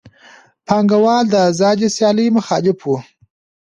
پانګوال 0.67 1.25
د 1.31 1.35
آزادې 1.49 1.87
سیالۍ 1.95 2.27
مخالف 2.37 2.79
وو 2.87 2.97